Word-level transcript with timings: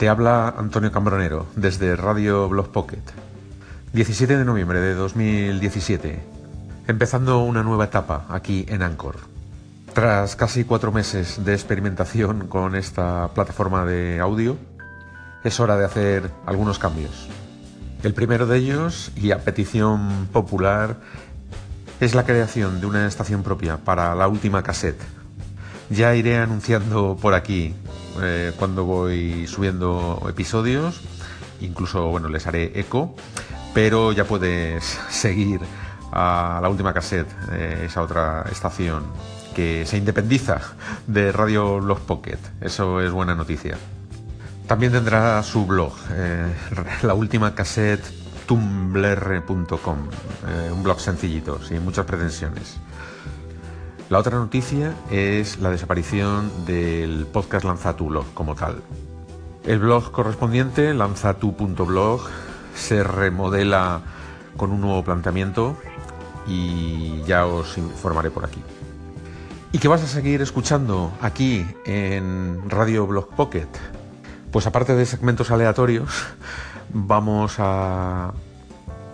Te 0.00 0.08
habla 0.08 0.54
Antonio 0.56 0.90
Cambronero 0.90 1.44
desde 1.56 1.94
Radio 1.94 2.48
Blog 2.48 2.72
Pocket. 2.72 3.02
17 3.92 4.38
de 4.38 4.46
noviembre 4.46 4.80
de 4.80 4.94
2017. 4.94 6.18
Empezando 6.88 7.40
una 7.40 7.62
nueva 7.62 7.84
etapa 7.84 8.24
aquí 8.30 8.64
en 8.70 8.80
Anchor. 8.80 9.16
Tras 9.92 10.36
casi 10.36 10.64
cuatro 10.64 10.90
meses 10.90 11.44
de 11.44 11.52
experimentación 11.52 12.48
con 12.48 12.76
esta 12.76 13.28
plataforma 13.34 13.84
de 13.84 14.20
audio, 14.20 14.56
es 15.44 15.60
hora 15.60 15.76
de 15.76 15.84
hacer 15.84 16.30
algunos 16.46 16.78
cambios. 16.78 17.28
El 18.02 18.14
primero 18.14 18.46
de 18.46 18.56
ellos, 18.56 19.12
y 19.16 19.32
a 19.32 19.44
petición 19.44 20.28
popular, 20.32 20.96
es 22.00 22.14
la 22.14 22.24
creación 22.24 22.80
de 22.80 22.86
una 22.86 23.06
estación 23.06 23.42
propia 23.42 23.76
para 23.76 24.14
la 24.14 24.28
última 24.28 24.62
cassette. 24.62 25.02
Ya 25.90 26.14
iré 26.14 26.38
anunciando 26.38 27.18
por 27.20 27.34
aquí 27.34 27.74
eh, 28.22 28.52
cuando 28.58 28.84
voy 28.84 29.46
subiendo 29.46 30.22
episodios, 30.28 31.00
incluso 31.60 32.08
bueno, 32.08 32.28
les 32.28 32.46
haré 32.46 32.78
eco, 32.78 33.14
pero 33.74 34.12
ya 34.12 34.24
puedes 34.24 34.84
seguir 35.10 35.60
a 36.12 36.58
la 36.60 36.68
última 36.68 36.92
cassette, 36.92 37.28
eh, 37.52 37.84
esa 37.86 38.02
otra 38.02 38.44
estación 38.50 39.04
que 39.54 39.86
se 39.86 39.96
independiza 39.96 40.60
de 41.06 41.32
Radio 41.32 41.80
Blog 41.80 42.00
Pocket. 42.00 42.38
Eso 42.60 43.00
es 43.00 43.10
buena 43.10 43.34
noticia. 43.34 43.76
También 44.66 44.92
tendrá 44.92 45.42
su 45.42 45.66
blog, 45.66 45.92
eh, 46.12 46.46
la 47.02 47.14
última 47.14 47.54
cassette 47.54 48.04
tumblr.com, 48.46 49.98
un 50.72 50.82
blog 50.82 50.98
sencillito, 50.98 51.62
sin 51.62 51.84
muchas 51.84 52.04
pretensiones. 52.04 52.78
La 54.10 54.18
otra 54.18 54.38
noticia 54.38 54.92
es 55.08 55.60
la 55.60 55.70
desaparición 55.70 56.66
del 56.66 57.26
podcast 57.26 57.64
Lanzatu 57.64 58.24
como 58.34 58.56
tal. 58.56 58.82
El 59.64 59.78
blog 59.78 60.10
correspondiente, 60.10 60.92
lanzatu.blog, 60.94 62.20
se 62.74 63.04
remodela 63.04 64.00
con 64.56 64.72
un 64.72 64.80
nuevo 64.80 65.04
planteamiento 65.04 65.76
y 66.44 67.22
ya 67.22 67.46
os 67.46 67.78
informaré 67.78 68.32
por 68.32 68.44
aquí. 68.44 68.60
¿Y 69.70 69.78
qué 69.78 69.86
vas 69.86 70.02
a 70.02 70.08
seguir 70.08 70.42
escuchando 70.42 71.12
aquí 71.20 71.64
en 71.86 72.68
Radio 72.68 73.06
Blog 73.06 73.28
Pocket? 73.36 73.68
Pues 74.50 74.66
aparte 74.66 74.96
de 74.96 75.06
segmentos 75.06 75.52
aleatorios, 75.52 76.10
vamos 76.92 77.54
a 77.58 78.32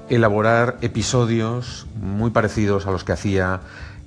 elaborar 0.08 0.78
episodios 0.80 1.86
muy 2.00 2.30
parecidos 2.30 2.86
a 2.86 2.92
los 2.92 3.04
que 3.04 3.12
hacía 3.12 3.60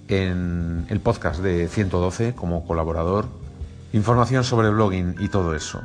en 0.10 0.86
el 0.90 1.00
podcast 1.00 1.40
de 1.40 1.68
112 1.68 2.36
como 2.36 2.66
colaborador, 2.66 3.28
información 3.94 4.44
sobre 4.44 4.70
blogging 4.70 5.16
y 5.20 5.30
todo 5.30 5.56
eso. 5.56 5.82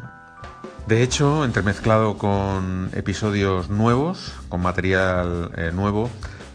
De 0.87 1.03
hecho, 1.03 1.45
entremezclado 1.45 2.19
con 2.19 2.91
episodios 2.95 3.71
nuevos, 3.71 4.33
con 4.49 4.61
material 4.61 5.53
eh, 5.57 5.71
nuevo, 5.73 6.11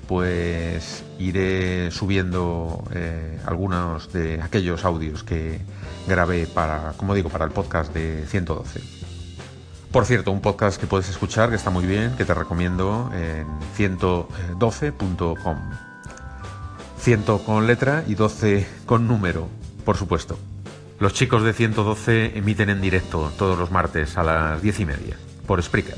pues 0.07 1.03
iré 1.17 1.89
subiendo 1.91 2.83
eh, 2.93 3.39
algunos 3.45 4.11
de 4.11 4.41
aquellos 4.41 4.85
audios 4.85 5.23
que 5.23 5.61
grabé 6.07 6.47
para, 6.47 6.93
como 6.97 7.15
digo, 7.15 7.29
para 7.29 7.45
el 7.45 7.51
podcast 7.51 7.93
de 7.93 8.25
112. 8.27 8.81
Por 9.91 10.05
cierto, 10.05 10.31
un 10.31 10.41
podcast 10.41 10.79
que 10.79 10.85
puedes 10.85 11.09
escuchar 11.09 11.49
que 11.49 11.55
está 11.55 11.71
muy 11.71 11.87
bien, 11.87 12.15
que 12.15 12.25
te 12.25 12.35
recomiendo 12.35 13.09
en 13.13 13.47
112.com. 13.75 15.88
100 16.99 17.23
con 17.45 17.65
letra 17.65 18.03
y 18.07 18.15
12 18.15 18.67
con 18.85 19.07
número, 19.07 19.47
por 19.85 19.97
supuesto. 19.97 20.37
Los 20.99 21.13
chicos 21.13 21.43
de 21.43 21.53
112 21.53 22.37
emiten 22.37 22.69
en 22.69 22.81
directo 22.81 23.31
todos 23.37 23.57
los 23.57 23.71
martes 23.71 24.17
a 24.17 24.23
las 24.23 24.61
10 24.61 24.81
y 24.81 24.85
media, 24.85 25.17
por 25.47 25.63
Spreaker. 25.63 25.97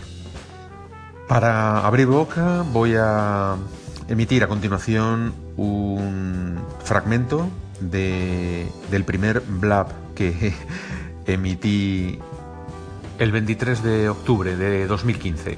Para 1.28 1.86
abrir 1.86 2.08
boca 2.08 2.64
voy 2.72 2.94
a 2.98 3.56
emitir 4.08 4.44
a 4.44 4.48
continuación 4.48 5.34
un 5.58 6.60
fragmento 6.84 7.50
del 7.80 9.04
primer 9.06 9.42
blab 9.42 9.88
que 10.14 10.54
emití 11.26 12.20
el 13.18 13.32
23 13.32 13.82
de 13.82 14.10
octubre 14.10 14.56
de 14.56 14.86
2015. 14.86 15.58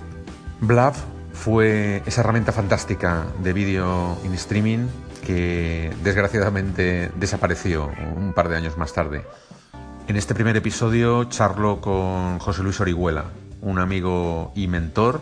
Blab 0.62 0.94
fue 1.34 2.02
esa 2.06 2.22
herramienta 2.22 2.54
fantástica 2.54 3.26
de 3.44 3.52
vídeo 3.52 4.18
in 4.24 4.34
streaming 4.36 4.88
que 5.26 5.92
desgraciadamente 6.04 7.12
desapareció 7.16 7.90
un 8.16 8.34
par 8.34 8.50
de 8.50 8.58
años 8.58 8.78
más 8.78 8.94
tarde. 8.94 9.26
En 10.08 10.18
este 10.18 10.34
primer 10.36 10.58
episodio 10.58 11.24
charlo 11.26 11.80
con 11.80 12.40
José 12.40 12.62
Luis 12.62 12.80
Orihuela, 12.82 13.26
un 13.62 13.80
amigo 13.80 14.52
y 14.56 14.68
mentor, 14.68 15.22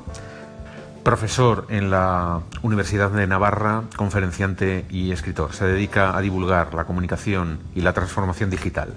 profesor 1.04 1.68
en 1.70 1.92
la 1.92 2.42
Universidad 2.64 3.12
de 3.12 3.28
Navarra, 3.28 3.84
conferenciante 3.96 4.86
y 4.90 5.12
escritor. 5.12 5.54
Se 5.54 5.66
dedica 5.66 6.18
a 6.18 6.22
divulgar 6.22 6.74
la 6.74 6.86
comunicación 6.86 7.60
y 7.76 7.82
la 7.82 7.94
transformación 7.94 8.50
digital. 8.50 8.94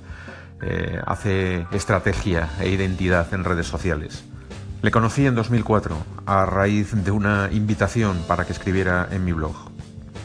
Eh, 0.63 1.01
hace 1.07 1.67
estrategia 1.73 2.49
e 2.61 2.71
identidad 2.71 3.33
en 3.35 3.45
redes 3.45 3.67
sociales. 3.67 4.25
Le 4.81 4.91
conocí 4.91 5.27
en 5.27 5.35
2004 5.35 5.97
a 6.27 6.47
raíz 6.47 6.93
de 6.95 7.11
una 7.11 7.51
invitación 7.53 8.19
para 8.27 8.45
que 8.45 8.53
escribiera 8.53 9.09
en 9.11 9.25
mi 9.25 9.33
blog 9.33 9.74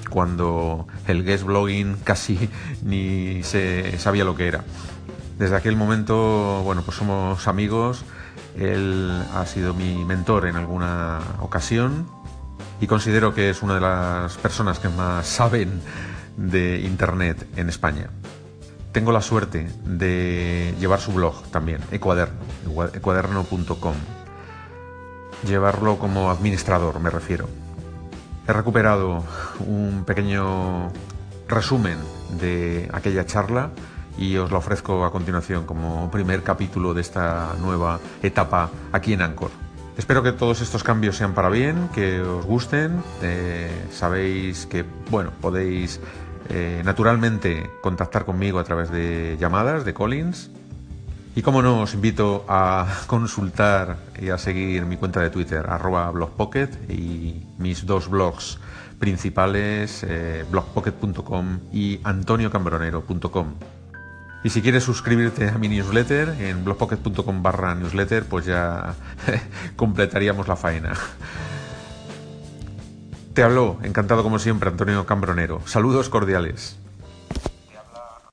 cuando 0.09 0.88
el 1.08 1.24
guest 1.24 1.44
blogging 1.44 1.97
casi 2.03 2.50
ni 2.84 3.44
se 3.44 3.97
sabía 3.97 4.24
lo 4.24 4.36
que 4.36 4.47
era. 4.47 4.64
Desde 5.38 5.56
aquel 5.56 5.75
momento, 5.75 6.62
bueno, 6.64 6.81
pues 6.84 6.97
somos 6.97 7.47
amigos. 7.47 8.03
Él 8.58 9.24
ha 9.34 9.46
sido 9.46 9.74
mi 9.74 10.03
mentor 10.03 10.47
en 10.47 10.58
alguna 10.58 11.20
ocasión 11.40 12.08
y 12.81 12.88
considero 12.88 13.34
que 13.34 13.50
es 13.50 13.62
una 13.62 13.75
de 13.75 13.81
las 13.81 14.38
personas 14.38 14.80
que 14.80 14.90
más 14.90 15.28
saben 15.28 15.81
de 16.36 16.80
Internet 16.80 17.47
en 17.56 17.70
España. 17.70 18.09
Tengo 18.91 19.12
la 19.12 19.22
suerte 19.22 19.68
de 19.86 20.74
llevar 20.80 21.00
su 21.00 21.12
blog 21.12 21.44
también, 21.52 21.80
ecuaderno, 21.91 22.40
ecuaderno.com. 22.94 23.96
Llevarlo 25.47 26.00
como 26.00 26.31
administrador, 26.31 27.00
me 27.00 27.09
refiero. 27.09 27.47
He 28.50 28.54
recuperado 28.54 29.24
un 29.60 30.06
pequeño 30.08 30.92
resumen 31.48 32.00
de 32.42 32.90
aquella 32.92 33.24
charla 33.28 33.70
y 34.18 34.38
os 34.38 34.52
la 34.52 34.58
ofrezco 34.58 35.06
a 35.06 35.12
continuación 35.12 35.68
como 35.68 36.10
primer 36.10 36.42
capítulo 36.42 36.96
de 36.96 37.02
esta 37.02 37.54
nueva 37.62 38.00
etapa 38.24 38.72
aquí 38.92 39.14
en 39.14 39.22
Anchor. 39.22 39.52
Espero 40.00 40.24
que 40.24 40.32
todos 40.32 40.62
estos 40.62 40.84
cambios 40.84 41.16
sean 41.16 41.36
para 41.36 41.50
bien, 41.50 41.90
que 41.94 42.22
os 42.22 42.44
gusten. 42.44 43.04
Eh, 43.22 43.70
sabéis 43.92 44.66
que 44.66 44.84
bueno, 45.12 45.30
podéis 45.40 46.02
eh, 46.50 46.82
naturalmente 46.84 47.70
contactar 47.84 48.26
conmigo 48.26 48.58
a 48.58 48.64
través 48.64 48.90
de 48.90 49.38
llamadas 49.40 49.86
de 49.86 49.94
Collins 49.94 50.50
y 51.35 51.41
como 51.41 51.62
no, 51.62 51.81
os 51.81 51.94
invito 51.94 52.45
a 52.47 53.03
consultar 53.07 53.97
y 54.19 54.29
a 54.29 54.38
seguir 54.38 54.85
mi 54.85 54.97
cuenta 54.97 55.22
de 55.22 55.29
Twitter, 55.29 55.66
arroba 55.69 56.09
blogpocket, 56.12 56.90
y 56.90 57.45
mis 57.57 57.85
dos 57.85 58.09
blogs 58.09 58.59
principales, 59.00 60.03
eh, 60.03 60.45
blogpocket.com 60.50 61.59
y 61.72 62.00
antoniocambronero.com. 62.03 63.53
Y 64.44 64.50
si 64.50 64.62
quieres 64.62 64.84
suscribirte 64.84 65.50
a 65.50 65.57
mi 65.57 65.67
newsletter 65.67 66.29
en 66.40 66.63
blogpocket.com 66.63 67.44
barra 67.44 67.75
newsletter, 67.75 68.25
pues 68.25 68.46
ya 68.46 68.96
completaríamos 69.75 70.47
la 70.47 70.56
faena. 70.56 70.94
Te 73.34 73.44
hablo, 73.44 73.79
encantado 73.84 74.23
como 74.23 74.40
siempre, 74.40 74.69
Antonio 74.69 75.06
Cambronero. 75.06 75.61
Saludos 75.66 76.09
cordiales. 76.09 76.78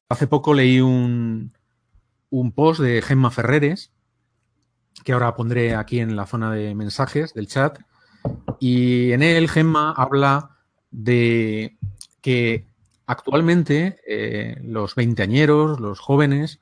Hace 0.08 0.26
poco 0.26 0.54
leí 0.54 0.80
un, 0.80 1.52
un 2.30 2.52
post 2.52 2.80
de 2.80 3.02
Gemma 3.02 3.30
Ferreres, 3.30 3.92
que 5.04 5.12
ahora 5.12 5.34
pondré 5.34 5.74
aquí 5.74 6.00
en 6.00 6.16
la 6.16 6.26
zona 6.26 6.50
de 6.52 6.74
mensajes 6.74 7.34
del 7.34 7.46
chat. 7.46 7.78
Y 8.60 9.12
en 9.12 9.22
él 9.22 9.48
Gemma 9.48 9.92
habla 9.96 10.56
de 10.90 11.76
que 12.20 12.66
actualmente 13.06 14.00
eh, 14.06 14.60
los 14.64 14.94
veinteañeros, 14.94 15.78
los 15.80 16.00
jóvenes, 16.00 16.60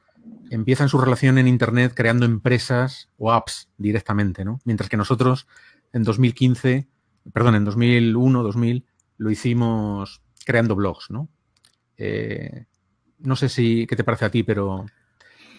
empiezan 0.51 0.89
su 0.89 0.99
relación 0.99 1.39
en 1.39 1.49
Internet 1.49 1.93
creando 1.95 2.27
empresas 2.27 3.09
o 3.19 3.33
apps 3.33 3.69
directamente, 3.79 4.45
¿no? 4.45 4.61
Mientras 4.65 4.89
que 4.89 4.97
nosotros 4.97 5.47
en 5.93 6.03
2015, 6.03 6.89
perdón, 7.33 7.55
en 7.55 7.65
2001, 7.65 8.43
2000, 8.43 8.85
lo 9.17 9.31
hicimos 9.31 10.23
creando 10.45 10.75
blogs, 10.75 11.11
¿no? 11.11 11.29
Eh, 11.97 12.67
no 13.21 13.37
sé 13.37 13.49
si, 13.49 13.87
¿qué 13.87 13.97
te 13.97 14.05
parece 14.05 14.27
a 14.27 14.31
ti? 14.31 14.43
Pero 14.43 14.87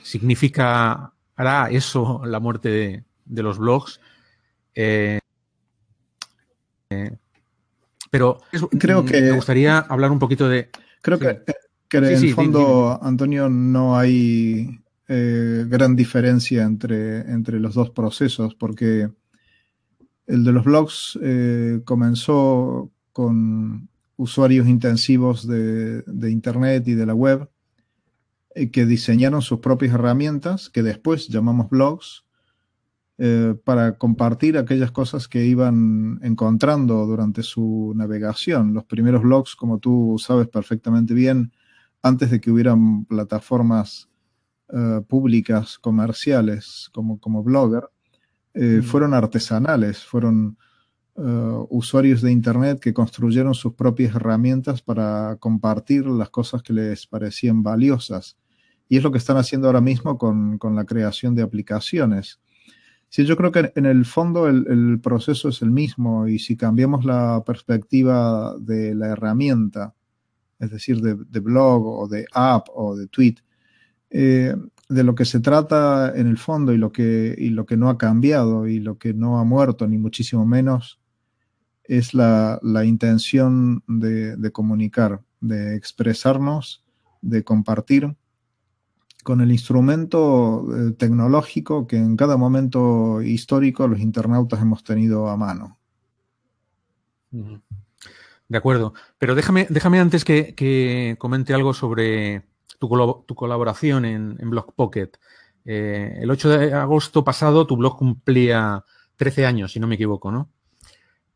significa, 0.05 1.13
hará 1.35 1.69
eso 1.71 2.21
la 2.25 2.39
muerte 2.39 3.03
de, 3.25 3.43
los 3.43 3.57
blogs. 3.57 3.99
Eh, 4.75 5.19
eh, 6.91 7.17
pero 8.11 8.39
creo 8.79 9.03
que 9.03 9.19
me 9.19 9.31
gustaría 9.31 9.79
hablar 9.79 10.11
un 10.11 10.19
poquito 10.19 10.47
de. 10.47 10.69
Creo 11.01 11.17
que, 11.17 11.41
en 11.91 12.03
el 12.03 12.33
fondo, 12.33 12.99
Antonio, 13.01 13.49
no 13.49 13.97
hay 13.97 14.79
eh, 15.07 15.65
gran 15.67 15.95
diferencia 15.95 16.63
entre, 16.63 17.21
entre 17.31 17.59
los 17.59 17.73
dos 17.73 17.89
procesos, 17.89 18.53
porque 18.53 19.09
el 20.27 20.43
de 20.43 20.51
los 20.51 20.63
blogs 20.63 21.19
comenzó 21.83 22.91
con 23.11 23.89
usuarios 24.17 24.67
intensivos 24.67 25.47
de, 25.47 26.03
Internet 26.29 26.87
y 26.87 26.93
de 26.93 27.05
la 27.05 27.15
web 27.15 27.49
que 28.71 28.85
diseñaron 28.85 29.41
sus 29.41 29.59
propias 29.59 29.93
herramientas, 29.93 30.69
que 30.69 30.83
después 30.83 31.27
llamamos 31.27 31.69
blogs, 31.69 32.23
para 33.63 33.97
compartir 33.97 34.57
aquellas 34.57 34.91
cosas 34.91 35.29
que 35.29 35.45
iban 35.45 36.19
encontrando 36.21 37.05
durante 37.05 37.43
su 37.43 37.93
navegación. 37.95 38.73
Los 38.73 38.83
primeros 38.83 39.23
blogs, 39.23 39.55
como 39.55 39.79
tú 39.79 40.17
sabes 40.19 40.49
perfectamente 40.49 41.13
bien, 41.13 41.53
antes 42.05 42.29
de 42.29 42.39
que 42.39 42.51
hubieran 42.51 43.05
plataformas 43.05 44.09
eh, 44.69 45.01
públicas, 45.07 45.77
comerciales, 45.79 46.89
como, 46.93 47.19
como 47.19 47.43
blogger, 47.43 47.89
eh, 48.53 48.79
mm. 48.79 48.83
fueron 48.83 49.13
artesanales, 49.13 50.03
fueron 50.03 50.57
eh, 51.17 51.21
usuarios 51.69 52.21
de 52.21 52.31
Internet 52.31 52.79
que 52.79 52.93
construyeron 52.93 53.53
sus 53.53 53.73
propias 53.73 54.15
herramientas 54.15 54.81
para 54.81 55.37
compartir 55.39 56.05
las 56.07 56.29
cosas 56.29 56.61
que 56.61 56.73
les 56.73 57.07
parecían 57.07 57.63
valiosas. 57.63 58.37
Y 58.87 58.97
es 58.97 59.03
lo 59.03 59.11
que 59.11 59.17
están 59.17 59.37
haciendo 59.37 59.67
ahora 59.67 59.81
mismo 59.81 60.17
con, 60.17 60.59
la 60.75 60.85
creación 60.85 61.35
de 61.35 61.41
aplicaciones. 61.41 62.39
Sí, 63.09 63.25
yo 63.25 63.37
creo 63.37 63.51
que 63.51 63.71
en 63.75 63.85
el 63.85 64.05
fondo 64.05 64.47
el, 64.47 64.99
proceso 65.01 65.49
es 65.49 65.61
el 65.61 65.71
mismo 65.71 66.27
y 66.27 66.39
si 66.39 66.57
cambiamos 66.57 67.05
la 67.05 67.43
perspectiva 67.45 68.55
de 68.59 68.93
la 68.93 69.07
herramienta, 69.07 69.93
es 70.59 70.71
decir, 70.71 71.01
de, 71.01 71.39
blog 71.39 71.85
o 71.85 72.07
de 72.07 72.25
app 72.33 72.67
o 72.73 72.95
de 72.95 73.07
tweet, 73.07 73.35
eh, 74.09 74.55
de 74.87 75.03
lo 75.03 75.15
que 75.15 75.25
se 75.25 75.39
trata 75.39 76.13
en 76.15 76.27
el 76.27 76.37
fondo 76.37 76.73
y 76.73 76.77
lo, 76.77 76.91
que, 76.91 77.35
y 77.37 77.49
lo 77.49 77.65
que 77.65 77.77
no 77.77 77.89
ha 77.89 77.97
cambiado 77.97 78.67
y 78.67 78.79
lo 78.79 78.97
que 78.97 79.13
no 79.13 79.39
ha 79.39 79.43
muerto, 79.43 79.87
ni 79.87 79.97
muchísimo 79.97 80.45
menos, 80.45 80.99
es 81.87 82.13
la, 82.13 82.59
intención 82.85 83.83
de, 83.87 84.51
comunicar, 84.51 85.21
de 85.41 85.75
expresarnos, 85.75 86.83
de 87.21 87.43
compartir 87.43 88.15
con 89.25 89.41
el 89.41 89.51
instrumento 89.51 90.65
eh, 90.71 90.91
tecnológico 90.93 91.85
que 91.85 91.97
en 91.97 92.15
cada 92.15 92.37
momento 92.37 93.21
histórico 93.21 93.89
los 93.89 93.99
internautas 93.99 94.61
hemos 94.61 94.85
tenido 94.85 95.27
a 95.27 95.35
mano. 95.35 95.77
De 97.31 98.57
acuerdo, 98.57 98.93
pero 99.17 99.35
déjame, 99.35 99.67
déjame 99.69 99.99
antes 99.99 100.23
que 100.23 101.17
comente 101.19 101.53
algo 101.53 101.73
sobre, 101.73 102.45
tu, 102.79 103.35
colaboración 103.35 104.05
en, 104.05 104.37
en 104.39 104.49
Blog 104.49 104.73
Pocket. 104.73 105.11
Eh, 105.65 106.19
el 106.21 106.29
8 106.29 106.49
de 106.49 106.73
agosto 106.73 107.23
pasado 107.23 107.65
tu 107.65 107.77
blog 107.77 107.97
cumplía 107.97 108.83
13 109.17 109.45
años, 109.45 109.71
si 109.71 109.79
no 109.79 109.87
me 109.87 109.95
equivoco, 109.95 110.31
¿no? 110.31 110.51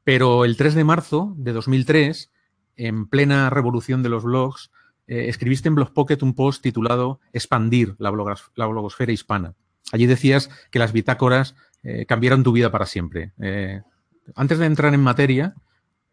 Pero 0.03 0.45
el 0.45 0.57
3 0.57 0.75
de 0.75 0.83
marzo 0.83 1.33
de 1.37 1.53
2003, 1.53 2.31
en 2.75 3.07
plena 3.07 3.49
revolución 3.49 4.03
de 4.03 4.09
los 4.09 4.23
blogs, 4.23 4.71
eh, 5.09 5.27
escribiste 5.27 5.67
en 5.67 5.75
Blog 5.75 5.93
Pocket 5.93 6.19
un 6.21 6.33
post 6.33 6.61
titulado 6.61 7.19
Expandir 7.33 7.95
la, 7.97 8.11
blogosfera 8.11 9.11
hispana. 9.11 9.55
Allí 9.91 10.05
decías 10.05 10.49
que 10.71 10.79
las 10.79 10.93
bitácoras 10.93 11.55
eh, 11.83 12.05
cambiaron 12.05 12.43
tu 12.43 12.51
vida 12.51 12.71
para 12.71 12.85
siempre. 12.85 13.33
antes 14.35 14.59
de 14.59 14.65
entrar 14.65 14.93
en 14.93 15.01
materia 15.01 15.55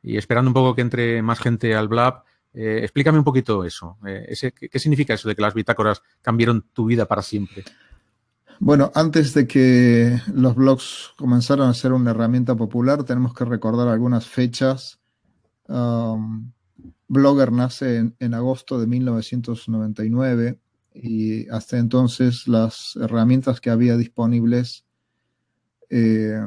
y 0.03 0.17
esperando 0.17 0.49
un 0.49 0.55
poco 0.55 0.75
que 0.75 0.83
entre 0.83 1.23
más 1.23 1.39
gente 1.41 1.75
al 1.75 1.89
Blab, 1.89 2.23
eh, 2.57 2.81
explícame 2.83 3.19
un 3.19 3.25
poquito 3.25 3.65
eso. 3.65 3.99
Eh, 4.07 4.53
¿qué, 4.71 4.79
significa 4.79 5.13
eso 5.13 5.29
de 5.29 5.37
que 5.37 5.43
las 5.43 5.53
bitácoras 5.53 6.03
cambiaron 6.23 6.65
tu 6.73 6.87
vida 6.87 7.05
para 7.05 7.21
siempre? 7.21 7.65
Bueno, 8.59 8.91
antes 8.95 9.35
de 9.35 9.47
que 9.47 10.19
los 10.33 10.55
blogs 10.55 11.13
comenzaran 11.19 11.69
a 11.69 11.75
ser 11.75 11.93
una 11.93 12.13
herramienta 12.13 12.55
popular, 12.55 13.05
tenemos 13.05 13.35
que 13.35 13.45
recordar 13.45 13.89
algunas 13.89 14.27
fechas. 14.27 14.99
Um, 15.69 16.53
Blogger 17.09 17.53
nace 17.53 18.13
en, 18.19 18.35
agosto 18.35 18.81
de 18.81 18.87
1999 18.87 20.61
y 20.95 21.49
hasta 21.51 21.79
entonces 21.79 22.49
las 22.49 22.97
herramientas 22.97 23.61
que 23.61 23.71
había 23.71 23.97
disponibles 23.97 24.87
eh, 25.89 26.41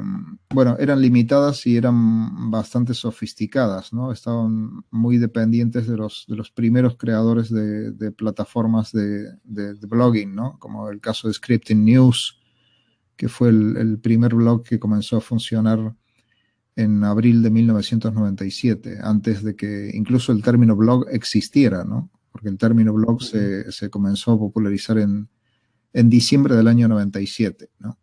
bueno, 0.50 0.76
eran 0.78 1.00
limitadas 1.00 1.66
y 1.66 1.76
eran 1.76 2.50
bastante 2.50 2.92
sofisticadas, 2.92 3.92
¿no? 3.92 4.12
Estaban 4.12 4.84
muy 4.90 5.16
dependientes 5.16 5.86
de 5.86 5.96
los, 5.96 6.26
de 6.28 6.36
los 6.36 6.50
primeros 6.50 6.96
creadores 6.96 7.50
de, 7.50 8.12
plataformas 8.12 8.92
de, 8.92 9.32
blogging, 9.44 10.34
¿no? 10.34 10.58
Como 10.58 10.90
el 10.90 11.00
caso 11.00 11.28
de 11.28 11.34
Scripting 11.34 11.84
News, 11.84 12.38
que 13.16 13.28
fue 13.28 13.48
el, 13.48 13.98
primer 14.00 14.34
blog 14.34 14.62
que 14.62 14.78
comenzó 14.78 15.16
a 15.16 15.20
funcionar 15.22 15.96
en 16.82 17.04
abril 17.04 17.42
de 17.42 17.50
1997, 17.50 18.98
antes 19.02 19.42
de 19.42 19.56
que 19.56 19.90
incluso 19.94 20.32
el 20.32 20.42
término 20.42 20.76
blog 20.76 21.06
existiera, 21.10 21.84
¿no? 21.84 22.10
Porque 22.32 22.48
el 22.48 22.58
término 22.58 22.92
blog 22.92 23.22
se, 23.22 23.70
se 23.72 23.90
comenzó 23.90 24.32
a 24.32 24.38
popularizar 24.38 24.98
en, 24.98 25.28
en 25.92 26.08
diciembre 26.08 26.54
del 26.54 26.68
año 26.68 26.88
97, 26.88 27.70
¿no? 27.78 27.98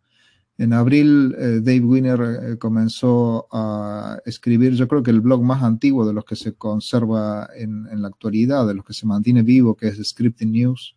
En 0.58 0.72
abril, 0.72 1.36
eh, 1.38 1.60
Dave 1.62 1.84
Winner 1.84 2.20
eh, 2.20 2.58
comenzó 2.58 3.46
a 3.52 4.18
escribir, 4.26 4.74
yo 4.74 4.88
creo 4.88 5.04
que 5.04 5.12
el 5.12 5.20
blog 5.20 5.40
más 5.44 5.62
antiguo 5.62 6.04
de 6.04 6.12
los 6.12 6.24
que 6.24 6.34
se 6.34 6.54
conserva 6.54 7.48
en, 7.54 7.86
la 8.02 8.08
actualidad, 8.08 8.66
de 8.66 8.74
los 8.74 8.84
que 8.84 8.92
se 8.92 9.06
mantiene 9.06 9.44
vivo, 9.44 9.76
que 9.76 9.86
es 9.86 10.08
Scripting 10.08 10.50
News. 10.50 10.96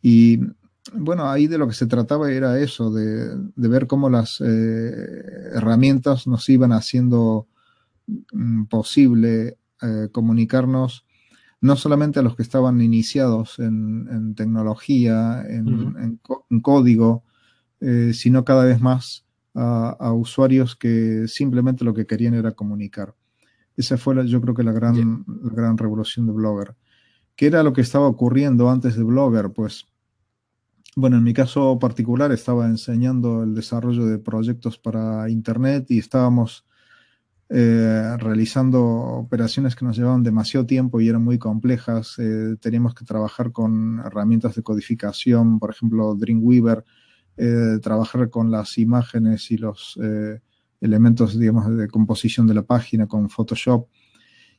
Y 0.00 0.40
bueno, 0.94 1.30
ahí 1.30 1.46
de 1.46 1.58
lo 1.58 1.68
que 1.68 1.74
se 1.74 1.86
trataba 1.86 2.30
era 2.30 2.58
eso, 2.58 2.90
de, 2.90 3.36
ver 3.56 3.86
cómo 3.86 4.10
las 4.10 4.40
eh, 4.40 4.92
herramientas 5.52 6.26
nos 6.26 6.48
iban 6.48 6.72
haciendo 6.72 7.48
mm, 8.32 8.64
posible 8.64 9.58
comunicarnos 10.10 11.04
no 11.60 11.76
solamente 11.76 12.18
a 12.18 12.22
los 12.22 12.34
que 12.34 12.42
estaban 12.42 12.80
iniciados 12.80 13.58
en, 13.58 14.34
tecnología, 14.34 15.44
en 15.46 16.18
código, 16.62 17.24
eh, 17.80 18.12
sino 18.14 18.44
cada 18.44 18.64
vez 18.64 18.80
más 18.80 19.26
a, 19.54 20.12
usuarios 20.12 20.76
que 20.76 21.28
simplemente 21.28 21.84
lo 21.84 21.94
que 21.94 22.06
querían 22.06 22.34
era 22.34 22.52
comunicar. 22.52 23.14
Esa 23.76 23.98
fue, 23.98 24.26
yo 24.26 24.40
creo 24.40 24.54
que 24.54 24.62
la 24.62 24.72
gran, 24.72 25.24
gran 25.26 25.76
revolución 25.76 26.26
de 26.26 26.32
Blogger. 26.32 26.74
¿Qué 27.34 27.46
era 27.46 27.62
lo 27.62 27.72
que 27.72 27.82
estaba 27.82 28.06
ocurriendo 28.06 28.70
antes 28.70 28.96
de 28.96 29.04
Blogger? 29.04 29.50
Pues, 29.50 29.86
bueno, 30.96 31.18
en 31.18 31.24
mi 31.24 31.34
caso 31.34 31.78
particular 31.78 32.32
estaba 32.32 32.66
enseñando 32.66 33.42
el 33.42 33.54
desarrollo 33.54 34.06
de 34.06 34.18
proyectos 34.18 34.78
para 34.78 35.28
Internet 35.28 35.86
y 35.90 35.98
estábamos 35.98 36.64
eh, 37.50 38.16
realizando 38.18 38.82
operaciones 38.82 39.76
que 39.76 39.84
nos 39.84 39.96
llevaban 39.96 40.22
demasiado 40.22 40.64
tiempo 40.66 41.00
y 41.00 41.08
eran 41.08 41.22
muy 41.22 41.38
complejas. 41.38 42.18
Eh, 42.18 42.56
teníamos 42.60 42.94
que 42.94 43.04
trabajar 43.04 43.52
con 43.52 44.00
herramientas 44.06 44.54
de 44.56 44.62
codificación, 44.62 45.58
por 45.58 45.70
ejemplo, 45.70 46.14
Dreamweaver, 46.14 46.82
eh, 47.36 47.78
trabajar 47.82 48.30
con 48.30 48.50
las 48.50 48.78
imágenes 48.78 49.50
y 49.50 49.58
los 49.58 49.98
elementos, 50.80 51.38
digamos, 51.38 51.76
de 51.76 51.88
composición 51.88 52.46
de 52.46 52.54
la 52.54 52.62
página 52.62 53.06
con 53.06 53.28
Photoshop. 53.28 53.88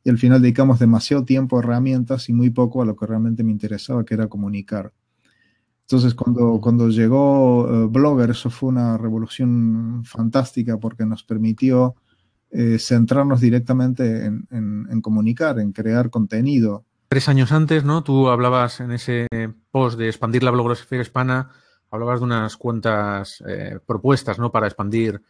Y 0.04 0.10
al 0.12 0.20
final 0.20 0.42
dedicamos 0.42 0.80
demasiado 0.80 1.26
tiempo 1.26 1.58
a 1.58 1.62
herramientas 1.62 2.30
y 2.30 2.34
muy 2.34 2.52
poco 2.52 2.84
a 2.84 2.86
lo 2.86 2.96
que 2.96 3.08
realmente 3.08 3.44
me 3.44 3.52
interesaba, 3.52 4.06
que 4.06 4.14
era 4.14 4.28
comunicar. 4.28 4.94
Entonces, 5.90 6.14
cuando, 6.14 6.60
cuando 6.62 6.90
llegó 6.90 7.68
eh, 7.70 7.88
Blogger, 7.90 8.32
eso 8.32 8.50
fue 8.50 8.70
una 8.70 8.98
revolución 8.98 10.04
fantástica 10.06 10.78
porque 10.78 11.06
nos 11.06 11.24
permitió 11.24 11.96
centrarnos 12.80 13.42
directamente 13.42 14.26
en, 14.26 14.48
en, 14.50 15.02
comunicar, 15.02 15.60
en 15.60 15.74
crear 15.74 16.10
contenido. 16.10 16.86
Tres 17.10 17.28
años 17.28 17.52
antes, 17.52 17.84
¿no? 17.84 18.04
Tú 18.04 18.30
hablabas 18.30 18.80
en 18.80 18.94
ese 18.94 19.28
post 19.70 20.00
de 20.00 20.08
expandir 20.08 20.44
la 20.44 20.52
blogosfera 20.52 21.02
hispana 21.02 21.50
hablabas 21.92 22.20
de 22.20 22.26
unas 22.26 22.58
cuantas 22.58 23.44
eh, 23.48 23.80
propuestas, 23.86 24.40
¿no? 24.40 24.52
Para 24.52 24.68
expandir 24.68 25.22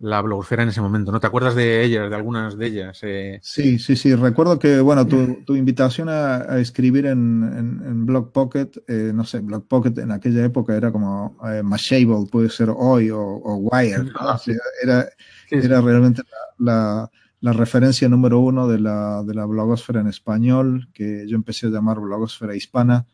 la 0.00 0.20
blogosfera 0.20 0.62
en 0.62 0.68
ese 0.68 0.80
momento, 0.80 1.12
¿no? 1.12 1.20
¿Te 1.20 1.26
acuerdas 1.26 1.54
de 1.54 1.84
ellas, 1.84 2.10
de 2.10 2.16
algunas 2.16 2.58
de 2.58 2.66
ellas? 2.66 2.98
Eh, 3.02 3.38
sí, 3.42 3.78
sí, 3.78 3.96
sí. 3.96 4.14
Recuerdo 4.14 4.58
que, 4.58 4.80
bueno, 4.80 5.06
tu, 5.06 5.54
invitación 5.54 6.08
a, 6.08 6.58
escribir 6.58 7.06
en, 7.06 7.82
en, 7.84 8.06
Blog 8.06 8.32
Pocket, 8.32 8.70
eh, 8.88 9.12
no 9.14 9.24
sé, 9.24 9.40
Blog 9.40 9.66
Pocket 9.66 9.98
en 9.98 10.10
aquella 10.10 10.44
época 10.44 10.76
era 10.76 10.92
como 10.92 11.38
Mashable, 11.62 12.26
puede 12.30 12.50
ser 12.50 12.70
hoy, 12.76 13.10
o, 13.10 13.56
Wire. 13.56 14.10
Ah, 14.18 14.38
era, 14.82 15.08
era 15.50 15.80
realmente 15.80 16.22
la, 16.58 17.10
la, 17.40 17.52
referencia 17.52 18.08
número 18.08 18.40
uno 18.40 18.68
de 18.68 18.80
la, 18.80 19.22
de 19.22 19.34
la 19.34 19.46
blogosfera 19.46 20.00
en 20.00 20.08
español, 20.08 20.88
que 20.92 21.24
yo 21.28 21.36
empecé 21.36 21.68
a 21.68 21.70
llamar 21.70 22.00
blogosfera 22.00 22.56
hispana. 22.56 23.06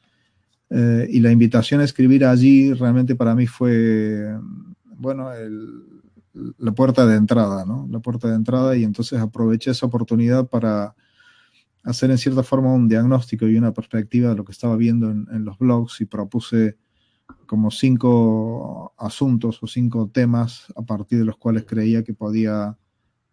Eh, 0.70 1.08
y 1.10 1.20
la 1.20 1.32
invitación 1.32 1.80
a 1.80 1.84
escribir 1.84 2.24
allí 2.24 2.72
realmente 2.72 3.16
para 3.16 3.34
mí 3.34 3.46
fue, 3.46 4.38
bueno, 4.84 5.28
la 6.32 6.72
puerta 6.72 7.06
de 7.06 7.16
entrada, 7.16 7.64
¿no? 7.64 7.88
La 7.90 8.00
puerta 8.00 8.28
de 8.28 8.34
entrada 8.34 8.76
y 8.76 8.84
entonces 8.84 9.20
aproveché 9.20 9.72
esa 9.72 9.86
oportunidad 9.86 10.48
para 10.48 10.94
hacer 11.82 12.10
en 12.10 12.18
cierta 12.18 12.42
forma 12.42 12.72
un 12.72 12.88
diagnóstico 12.88 13.46
y 13.46 13.56
una 13.56 13.72
perspectiva 13.72 14.30
de 14.30 14.36
lo 14.36 14.44
que 14.44 14.52
estaba 14.52 14.76
viendo 14.76 15.10
en, 15.10 15.44
los 15.44 15.58
blogs 15.58 16.00
y 16.00 16.04
propuse 16.04 16.76
como 17.46 17.70
cinco 17.70 18.92
asuntos 18.98 19.62
o 19.62 19.66
cinco 19.66 20.10
temas 20.12 20.66
a 20.76 20.82
partir 20.82 21.18
de 21.20 21.24
los 21.24 21.36
cuales 21.36 21.64
creía 21.64 22.04
que 22.04 22.12
podía 22.12 22.76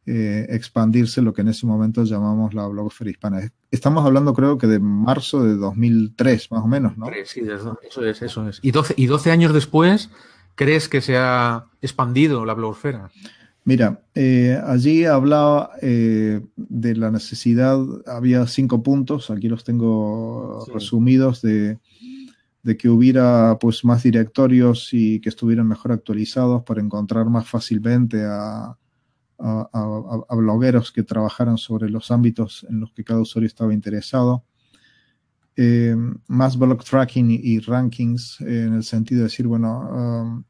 eh, 0.06 0.48
expandirse 0.50 1.22
lo 1.22 1.34
que 1.34 1.42
en 1.42 1.50
ese 1.50 1.66
momento 1.66 2.04
llamamos 2.04 2.54
la 2.54 2.66
blogosfera 2.68 3.12
hispana. 3.12 3.52
Estamos 3.70 4.06
hablando 4.06 4.34
creo 4.34 4.58
que 4.58 4.68
de 4.68 4.80
marzo 4.80 5.44
de 5.44 5.56
2003, 5.56 6.52
más 6.52 6.64
o 6.64 6.68
menos, 6.68 6.98
¿no? 6.98 7.08
Sí, 7.26 7.42
eso 7.42 7.78
es, 8.06 8.22
eso 8.22 8.48
es. 8.48 8.60
Y 8.62 8.72
12, 8.72 8.94
y 8.96 9.08
12 9.08 9.32
años 9.32 9.54
después, 9.54 10.10
¿crees 10.58 10.90
que 10.90 11.00
se 11.00 11.16
ha 11.16 11.68
expandido 11.82 12.46
la 12.46 12.54
blogosfera? 12.54 13.10
Mira, 13.64 14.02
eh, 14.16 14.60
allí 14.66 15.06
hablaba 15.06 15.72
eh, 15.82 16.42
de 16.56 16.96
la 16.96 17.12
necesidad, 17.12 17.78
había 18.06 18.46
cinco 18.48 18.82
puntos, 18.82 19.30
aquí 19.30 19.48
los 19.48 19.64
tengo 19.64 20.66
resumidos, 20.74 21.42
de, 21.42 21.78
de, 22.64 22.78
que 22.78 22.90
hubiera 22.90 23.58
pues 23.60 23.84
más 23.86 24.04
directorios 24.04 24.90
y 24.94 25.20
que 25.20 25.30
estuvieran 25.30 25.68
mejor 25.68 25.92
actualizados 25.92 26.64
para 26.64 26.82
encontrar 26.82 27.26
más 27.26 27.48
fácilmente 27.48 28.24
a, 28.24 28.78
a, 29.38 30.36
blogueros 30.36 30.92
que 30.92 31.04
trabajaran 31.04 31.58
sobre 31.58 31.90
los 31.90 32.10
ámbitos 32.12 32.66
en 32.70 32.80
los 32.80 32.92
que 32.94 33.04
cada 33.04 33.20
usuario 33.20 33.48
estaba 33.48 33.74
interesado. 33.74 34.44
Eh, 35.60 35.96
más 36.28 36.56
blog 36.56 36.84
tracking 36.84 37.32
y, 37.32 37.58
rankings 37.58 38.40
eh, 38.42 38.66
en 38.66 38.76
el 38.76 38.84
sentido 38.84 39.22
de 39.22 39.24
decir, 39.24 39.48
bueno, 39.48 39.90
um, 39.90 40.44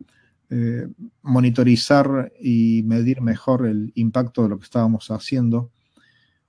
eh, 0.50 0.86
monitorizar 1.22 2.34
y 2.42 2.84
medir 2.84 3.22
mejor 3.22 3.66
el 3.66 3.94
impacto 3.96 4.44
de 4.44 4.50
lo 4.50 4.60
que 4.60 4.66
estábamos 4.66 5.10
haciendo. 5.10 5.72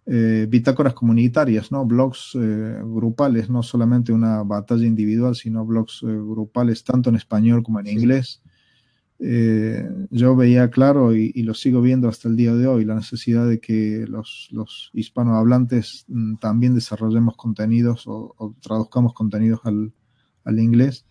bitácoras 0.06 0.94
comunitarias, 0.94 1.70
¿no? 1.70 1.84
Blogs 1.84 2.32
grupales, 2.34 3.50
no 3.50 3.62
solamente 3.62 4.10
una 4.10 4.42
batalla 4.42 4.86
individual, 4.86 5.34
sino 5.34 5.66
blogs 5.66 6.00
grupales 6.02 6.82
tanto 6.82 7.10
en 7.10 7.16
español 7.16 7.62
como 7.62 7.78
en 7.80 7.88
inglés 7.88 8.40
eh, 9.20 9.88
yo 10.10 10.36
veía 10.36 10.70
claro 10.70 11.14
y, 11.14 11.42
lo 11.42 11.52
sigo 11.54 11.80
viendo 11.80 12.08
hasta 12.08 12.28
el 12.28 12.36
día 12.36 12.54
de 12.54 12.68
hoy 12.68 12.84
la 12.84 12.94
necesidad 12.94 13.48
de 13.48 13.58
que 13.58 14.06
los, 14.06 14.50
hispanohablantes 14.92 16.04
mm, 16.08 16.36
también 16.36 16.74
desarrollemos 16.74 17.36
contenidos 17.36 18.04
o, 18.06 18.54
traduzcamos 18.60 19.14
contenidos 19.14 19.60
al, 19.64 19.92
inglés. 20.58 21.04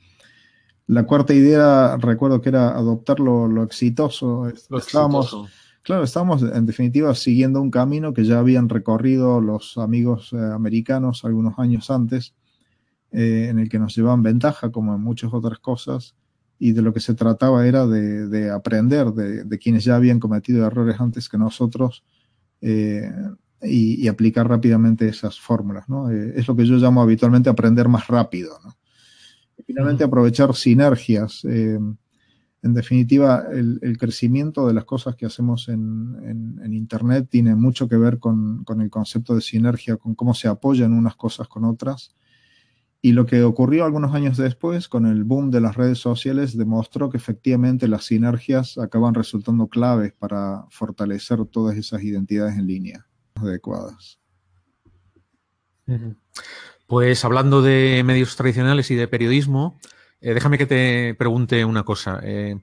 La 0.87 1.05
cuarta 1.05 1.33
idea, 1.33 1.97
recuerdo 1.97 2.41
que 2.41 2.49
era 2.49 2.69
adoptar 2.69 3.19
lo, 3.19 3.61
exitoso. 3.63 4.47
estábamos, 4.47 5.35
Claro, 5.83 6.03
estábamos 6.03 6.41
en 6.41 6.65
definitiva 6.65 7.13
siguiendo 7.13 7.61
un 7.61 7.71
camino 7.71 8.13
que 8.13 8.25
ya 8.25 8.39
habían 8.39 8.67
recorrido 8.67 9.39
los 9.39 9.77
amigos 9.77 10.33
eh, 10.33 10.37
americanos 10.37 11.23
algunos 11.23 11.59
años 11.59 11.89
antes, 11.91 12.35
eh, 13.11 13.47
en 13.49 13.59
el 13.59 13.69
que 13.69 13.79
nos 13.79 13.95
llevaban 13.95 14.21
ventaja, 14.21 14.69
como 14.69 14.95
en 14.95 15.01
muchas 15.01 15.33
otras 15.33 15.59
cosas 15.59 16.15
y 16.59 16.71
de 16.71 16.81
lo 16.81 16.93
que 16.93 16.99
se 16.99 17.13
trataba 17.13 17.67
era 17.67 17.85
de, 17.85 18.49
aprender 18.49 19.07
de, 19.11 19.59
quienes 19.59 19.83
ya 19.83 19.95
habían 19.95 20.19
cometido 20.19 20.65
errores 20.65 20.99
antes 20.99 21.29
que 21.29 21.37
nosotros 21.37 22.03
eh, 22.61 23.11
y, 23.61 24.07
aplicar 24.07 24.47
rápidamente 24.47 25.07
esas 25.07 25.39
fórmulas. 25.39 25.87
¿no? 25.87 26.09
Eh, 26.09 26.33
es 26.35 26.47
lo 26.47 26.55
que 26.55 26.65
yo 26.65 26.77
llamo 26.77 27.01
habitualmente 27.01 27.49
aprender 27.49 27.87
más 27.87 28.07
rápido. 28.07 28.59
¿no? 28.63 28.75
Y 29.57 29.63
finalmente 29.63 30.03
aprovechar 30.03 30.55
sinergias. 30.55 31.45
Eh, 31.45 31.79
en 32.63 32.73
definitiva, 32.73 33.45
el, 33.51 33.97
crecimiento 33.99 34.67
de 34.67 34.73
las 34.73 34.83
cosas 34.83 35.15
que 35.15 35.27
hacemos 35.27 35.69
en, 35.69 36.59
Internet 36.73 37.27
tiene 37.29 37.55
mucho 37.55 37.87
que 37.87 37.97
ver 37.97 38.19
con, 38.19 38.63
con, 38.63 38.81
el 38.81 38.89
concepto 38.89 39.35
de 39.35 39.41
sinergia, 39.41 39.97
con 39.97 40.15
cómo 40.15 40.33
se 40.33 40.47
apoyan 40.47 40.93
unas 40.93 41.15
cosas 41.15 41.47
con 41.47 41.65
otras 41.65 42.13
y 43.01 43.11
lo 43.11 43.25
que 43.25 43.43
ocurrió 43.43 43.85
algunos 43.85 44.13
años 44.15 44.37
después, 44.37 44.87
con 44.87 45.05
el 45.05 45.23
boom 45.23 45.51
de 45.51 45.61
las 45.61 45.75
redes 45.75 45.99
sociales, 45.99 46.57
demostró 46.57 47.09
que 47.09 47.17
efectivamente 47.17 47.87
las 47.87 48.05
sinergias 48.05 48.77
acaban 48.77 49.13
resultando 49.13 49.67
claves 49.67 50.13
para 50.13 50.65
fortalecer 50.69 51.45
todas 51.45 51.77
esas 51.77 52.03
identidades 52.03 52.57
en 52.57 52.67
línea 52.67 53.07
adecuadas. 53.35 54.19
Pues 56.87 57.23
hablando 57.23 57.61
de 57.61 58.01
medios 58.03 58.35
tradicionales 58.35 58.89
y 58.91 58.95
de 58.95 59.07
periodismo, 59.07 59.79
eh, 60.19 60.33
déjame 60.33 60.57
que 60.57 60.65
te 60.65 61.15
pregunte 61.15 61.63
una 61.65 61.83
cosa. 61.83 62.19
Eh, 62.23 62.59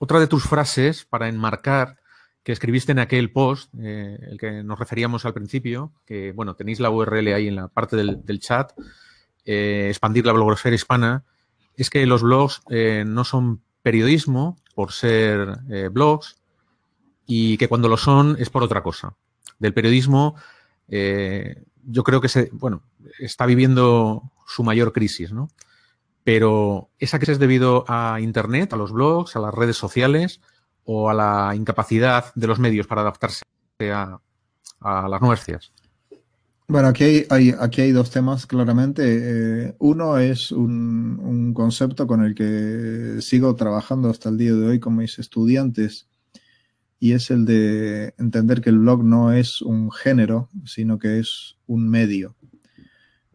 otra 0.00 0.20
de 0.20 0.26
tus 0.26 0.44
frases 0.44 1.04
para 1.04 1.28
enmarcar 1.28 1.96
que 2.42 2.52
escribiste 2.52 2.92
en 2.92 3.00
aquel 3.00 3.32
post, 3.32 3.72
eh, 3.80 4.18
el 4.30 4.38
que 4.38 4.62
nos 4.62 4.78
referíamos 4.78 5.24
al 5.24 5.34
principio, 5.34 5.92
que 6.06 6.32
bueno, 6.32 6.54
tenéis 6.54 6.80
la 6.80 6.90
URL 6.90 7.34
ahí 7.34 7.48
en 7.48 7.56
la 7.56 7.68
parte 7.68 7.96
del, 7.96 8.24
del 8.24 8.40
chat, 8.40 8.72
eh, 9.50 9.86
expandir 9.88 10.26
la 10.26 10.34
blogosfera 10.34 10.76
hispana 10.76 11.24
es 11.74 11.88
que 11.88 12.04
los 12.04 12.22
blogs 12.22 12.60
eh, 12.68 13.04
no 13.06 13.24
son 13.24 13.62
periodismo 13.80 14.58
por 14.74 14.92
ser 14.92 15.60
eh, 15.70 15.88
blogs 15.90 16.36
y 17.26 17.56
que 17.56 17.66
cuando 17.66 17.88
lo 17.88 17.96
son 17.96 18.36
es 18.38 18.50
por 18.50 18.62
otra 18.62 18.82
cosa. 18.82 19.16
Del 19.58 19.72
periodismo 19.72 20.36
yo 20.90 22.04
creo 22.04 22.20
que 22.20 22.28
se, 22.28 22.50
bueno, 22.52 22.82
está 23.18 23.46
viviendo 23.46 24.22
su 24.46 24.62
mayor 24.64 24.92
crisis, 24.92 25.32
¿no? 25.32 25.48
Pero 26.24 26.90
esa 26.98 27.18
crisis 27.18 27.34
es 27.34 27.38
debido 27.38 27.86
a 27.88 28.20
Internet, 28.20 28.74
a 28.74 28.76
los 28.76 28.92
blogs, 28.92 29.34
a 29.34 29.40
las 29.40 29.54
redes 29.54 29.76
sociales 29.76 30.40
o 30.84 31.08
a 31.08 31.14
la 31.14 31.54
incapacidad 31.54 32.34
de 32.34 32.46
los 32.46 32.58
medios 32.58 32.86
para 32.86 33.00
adaptarse 33.00 33.44
a, 33.80 34.20
a 34.80 35.08
las 35.08 35.20
nuevas 35.20 35.40
bueno, 36.68 36.88
aquí 36.88 37.24
hay, 37.30 37.54
aquí 37.58 37.80
hay 37.80 37.92
dos 37.92 38.10
temas 38.10 38.46
claramente. 38.46 39.02
Eh, 39.68 39.74
uno 39.78 40.18
es 40.18 40.52
un, 40.52 41.54
concepto 41.54 42.06
con 42.06 42.22
el 42.22 42.34
que 42.34 43.20
sigo 43.22 43.54
trabajando 43.56 44.10
hasta 44.10 44.28
el 44.28 44.36
día 44.36 44.52
de 44.52 44.66
hoy 44.66 44.78
con 44.78 44.96
mis 44.96 45.18
estudiantes 45.18 46.08
y 47.00 47.12
es 47.12 47.30
el 47.30 47.46
de 47.46 48.14
entender 48.18 48.60
que 48.60 48.70
el 48.70 48.78
blog 48.78 49.02
no 49.02 49.32
es 49.32 49.62
un 49.62 49.90
género, 49.90 50.50
sino 50.66 50.98
que 50.98 51.18
es 51.18 51.56
un 51.66 51.88
medio. 51.88 52.36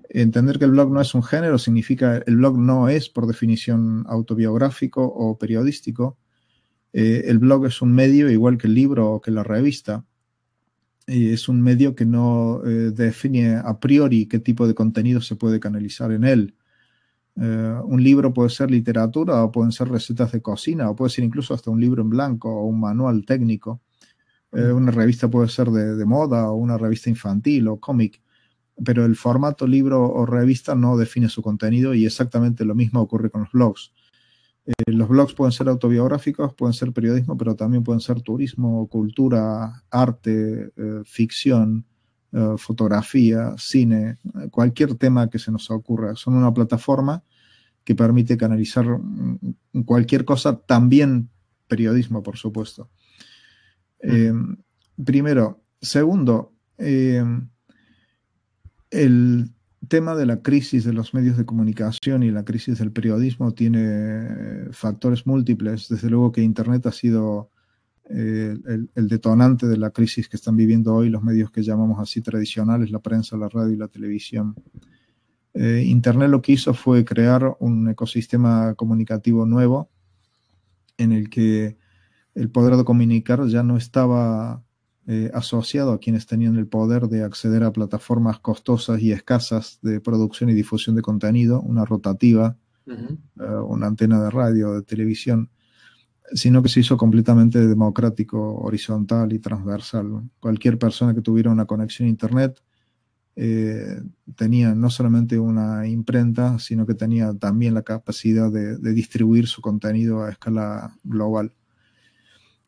Entender 0.09 0.59
que 0.59 0.65
el 0.65 0.71
blog 0.71 0.91
no 0.91 1.01
es 1.01 1.15
un 1.15 1.23
género 1.23 1.57
significa 1.57 2.17
el 2.17 2.37
blog 2.37 2.59
no 2.59 2.87
es 2.87 3.09
por 3.09 3.25
definición 3.25 4.05
autobiográfico 4.07 5.03
o 5.03 5.39
periodístico. 5.39 6.17
Eh, 6.93 7.23
el 7.25 7.39
blog 7.39 7.65
es 7.65 7.81
un 7.81 7.93
medio 7.93 8.29
igual 8.29 8.59
que 8.59 8.67
el 8.67 8.75
libro 8.75 9.11
o 9.11 9.21
que 9.21 9.31
la 9.31 9.43
revista 9.43 10.05
es 11.07 11.49
un 11.49 11.61
medio 11.61 11.95
que 11.95 12.05
no 12.05 12.61
eh, 12.65 12.91
define 12.91 13.55
a 13.55 13.79
priori 13.79 14.25
qué 14.27 14.39
tipo 14.39 14.67
de 14.67 14.73
contenido 14.73 15.21
se 15.21 15.35
puede 15.35 15.59
canalizar 15.59 16.11
en 16.11 16.23
él. 16.23 16.55
Eh, 17.35 17.79
un 17.83 18.03
libro 18.03 18.33
puede 18.33 18.49
ser 18.49 18.69
literatura 18.69 19.43
o 19.43 19.51
pueden 19.51 19.71
ser 19.71 19.89
recetas 19.89 20.31
de 20.31 20.41
cocina 20.41 20.89
o 20.89 20.95
puede 20.95 21.09
ser 21.09 21.23
incluso 21.23 21.53
hasta 21.53 21.71
un 21.71 21.81
libro 21.81 22.03
en 22.03 22.09
blanco 22.09 22.49
o 22.49 22.65
un 22.65 22.79
manual 22.79 23.25
técnico. 23.25 23.81
Eh, 24.51 24.71
una 24.71 24.91
revista 24.91 25.29
puede 25.29 25.49
ser 25.49 25.69
de, 25.71 25.95
de, 25.95 26.05
moda 26.05 26.49
o 26.51 26.55
una 26.55 26.77
revista 26.77 27.09
infantil 27.09 27.67
o 27.67 27.79
cómic, 27.79 28.21
pero 28.85 29.03
el 29.03 29.15
formato 29.15 29.65
libro 29.65 30.03
o 30.03 30.25
revista 30.25 30.75
no 30.75 30.95
define 30.95 31.27
su 31.27 31.41
contenido 31.41 31.93
y 31.93 32.05
exactamente 32.05 32.63
lo 32.63 32.75
mismo 32.75 33.01
ocurre 33.01 33.31
con 33.31 33.41
los 33.41 33.51
blogs. 33.51 33.91
Eh, 34.65 34.91
los 34.91 35.09
blogs 35.09 35.33
pueden 35.33 35.51
ser 35.51 35.67
autobiográficos, 35.67 36.53
pueden 36.53 36.73
ser 36.73 36.93
periodismo, 36.93 37.37
pero 37.37 37.55
también 37.55 37.83
pueden 37.83 37.99
ser 37.99 38.21
turismo, 38.21 38.87
cultura, 38.87 39.83
arte, 39.89 40.71
eh, 40.75 41.01
ficción, 41.05 41.85
eh, 42.31 42.55
fotografía, 42.57 43.53
cine, 43.57 44.17
cualquier 44.51 44.95
tema 44.95 45.29
que 45.29 45.39
se 45.39 45.51
nos 45.51 45.69
ocurra. 45.69 46.15
Son 46.15 46.35
una 46.35 46.53
plataforma 46.53 47.23
que 47.83 47.95
permite 47.95 48.37
canalizar 48.37 48.85
mm, 48.85 49.83
cualquier 49.85 50.23
cosa, 50.23 50.57
también 50.57 51.29
periodismo, 51.67 52.23
por 52.23 52.37
supuesto. 52.37 52.89
primero. 55.03 55.61
Segundo, 55.81 56.53
el 56.77 57.49
tema 59.87 60.15
de 60.15 60.25
la 60.25 60.41
crisis 60.41 60.83
de 60.83 60.93
los 60.93 61.13
medios 61.13 61.37
de 61.37 61.45
comunicación 61.45 62.23
y 62.23 62.31
la 62.31 62.45
crisis 62.45 62.79
del 62.79 62.91
periodismo 62.91 63.53
tiene 63.53 63.81
eh, 63.81 64.67
factores 64.71 65.25
múltiples. 65.27 65.89
Desde 65.89 66.09
luego 66.09 66.31
que 66.31 66.41
Internet 66.41 66.85
ha 66.85 66.91
sido 66.91 67.49
eh, 68.09 68.55
el, 68.65 69.07
detonante 69.07 69.67
de 69.67 69.77
la 69.77 69.91
crisis 69.91 70.27
que 70.27 70.37
están 70.37 70.55
viviendo 70.55 70.93
hoy 70.93 71.09
los 71.09 71.23
medios 71.23 71.51
que 71.51 71.63
llamamos 71.63 71.99
así 71.99 72.21
tradicionales, 72.21 72.91
la 72.91 72.99
prensa, 72.99 73.37
la 73.37 73.49
radio 73.49 73.73
y 73.73 73.77
la 73.77 73.87
televisión. 73.87 74.55
Eh, 75.53 75.83
Internet 75.85 76.29
lo 76.29 76.41
que 76.41 76.53
hizo 76.53 76.73
fue 76.73 77.05
crear 77.05 77.55
un 77.59 77.89
ecosistema 77.89 78.73
comunicativo 78.75 79.45
nuevo 79.45 79.89
en 80.97 81.11
el 81.11 81.29
que 81.29 81.77
el 82.35 82.49
poder 82.49 82.75
de 82.75 82.83
comunicar 82.83 83.45
ya 83.47 83.63
no 83.63 83.77
estaba 83.77 84.63
eh, 85.07 85.29
asociado 85.33 85.91
a 85.91 85.99
quienes 85.99 86.25
tenían 86.25 86.55
el 86.55 86.67
poder 86.67 87.07
de 87.07 87.23
acceder 87.23 87.63
a 87.63 87.73
plataformas 87.73 88.39
costosas 88.39 89.01
y 89.01 89.11
escasas 89.11 89.79
de 89.81 89.99
producción 89.99 90.49
y 90.49 90.53
difusión 90.53 90.95
de 90.95 91.01
contenido, 91.01 91.61
una 91.61 91.83
rotativa, 91.85 92.57
eh, 92.87 93.43
una 93.67 93.87
antena 93.87 94.21
de 94.21 94.29
radio, 94.29 94.73
de 94.73 94.81
televisión, 94.81 95.49
sino 96.33 96.63
que 96.63 96.69
se 96.69 96.79
hizo 96.79 96.97
completamente 96.97 97.67
democrático, 97.67 98.55
horizontal 98.55 99.33
y 99.33 99.39
transversal. 99.39 100.29
Cualquier 100.39 100.77
persona 100.77 101.13
que 101.13 101.21
tuviera 101.21 101.51
una 101.51 101.65
conexión 101.65 102.07
a 102.07 102.09
Internet 102.09 102.61
eh, 103.35 103.99
tenía 104.35 104.75
no 104.75 104.89
solamente 104.89 105.39
una 105.39 105.87
imprenta, 105.87 106.59
sino 106.59 106.85
que 106.85 106.93
tenía 106.93 107.33
también 107.33 107.73
la 107.73 107.81
capacidad 107.81 108.51
de, 108.51 108.77
distribuir 108.93 109.47
su 109.47 109.61
contenido 109.61 110.23
a 110.23 110.29
escala 110.29 110.95
global. 111.03 111.53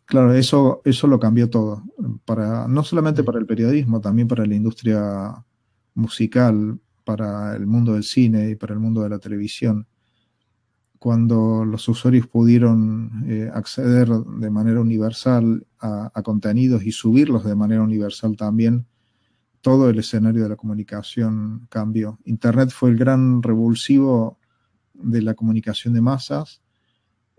Claro, 0.06 0.34
eso, 0.34 0.82
eso 0.86 1.08
lo 1.08 1.20
cambió 1.20 1.50
todo, 1.50 1.84
para, 2.26 2.68
no 2.68 2.84
solamente 2.84 3.24
para 3.24 3.40
el 3.40 3.48
periodismo, 3.48 4.00
también 4.02 4.28
para 4.28 4.46
la 4.46 4.54
industria 4.54 5.44
musical, 5.96 6.80
para 7.04 7.56
el 7.56 7.66
mundo 7.66 7.94
del 7.94 8.04
cine 8.04 8.52
y 8.52 8.56
para 8.56 8.74
el 8.74 8.80
mundo 8.80 9.02
de 9.02 9.10
la 9.10 9.18
televisión. 9.20 9.88
Cuando 11.00 11.66
los 11.66 11.88
usuarios 11.88 12.28
pudieron 12.28 13.26
eh, 13.28 13.50
acceder 13.54 14.10
de 14.10 14.50
manera 14.50 14.80
universal 14.80 15.66
a 15.80 16.22
contenidos 16.24 16.84
y 16.84 16.92
subirlos 16.92 17.44
de 17.44 17.56
manera 17.56 17.84
universal 17.84 18.36
también, 18.36 18.88
todo 19.62 19.90
el 19.90 19.98
escenario 19.98 20.44
de 20.44 20.50
la 20.50 20.56
comunicación 20.56 21.66
cambió. 21.70 22.20
Internet 22.26 22.70
fue 22.70 22.92
el 22.92 22.98
gran 22.98 23.42
revulsivo 23.42 24.38
de 24.94 25.24
la 25.24 25.34
comunicación 25.34 25.96
de 25.96 26.02
masas, 26.02 26.62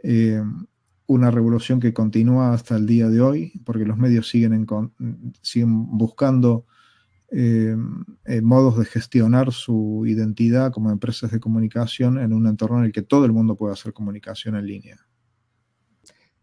eh, 0.03 0.43
una 1.07 1.31
revolución 1.31 1.81
que 1.81 1.95
continúa 1.95 2.53
hasta 2.53 2.77
el 2.77 2.87
día 2.87 3.09
de 3.09 3.21
hoy, 3.21 3.53
porque 3.65 3.85
los 3.85 3.97
medios 3.97 4.29
siguen, 4.29 4.67
siguen 5.41 5.97
buscando 5.97 6.67
eh, 7.31 7.77
eh, 8.25 8.41
modos 8.41 8.79
de 8.79 8.85
gestionar 8.85 9.53
su 9.53 10.05
identidad 10.07 10.73
como 10.73 10.91
empresas 10.91 11.31
de 11.33 11.41
comunicación 11.41 12.19
en 12.19 12.33
un 12.33 12.47
entorno 12.47 12.79
en 12.79 12.85
el 12.85 12.93
que 12.93 13.03
todo 13.03 13.25
el 13.25 13.33
mundo 13.33 13.57
puede 13.57 13.73
hacer 13.73 13.93
comunicación 13.93 14.57
en 14.57 14.67
línea. 14.67 14.97